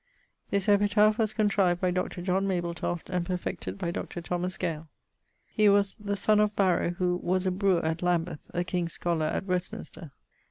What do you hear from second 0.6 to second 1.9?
epitaph was contrived